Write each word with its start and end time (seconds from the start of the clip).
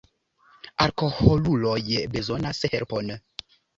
Alkoholuloj 0.85 1.77
bezonas 2.17 2.63
helpon. 2.73 3.13